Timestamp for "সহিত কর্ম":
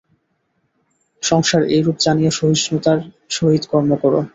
3.31-3.91